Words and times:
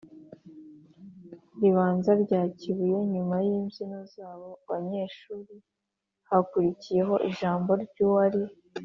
ribanza 1.59 2.11
rya 2.23 2.41
kibuye. 2.57 2.99
nyuma 3.13 3.35
y’imbyino 3.45 3.99
z’abo 4.13 4.49
banyeshuri 4.69 5.55
hakurikiyeho 6.29 7.15
ijambo 7.29 7.71
ry’uwari 7.83 8.41